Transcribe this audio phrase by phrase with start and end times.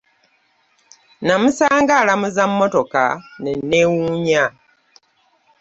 [1.25, 3.03] Namusanga alamuza mmotoka
[3.41, 4.43] ne nneewuunya.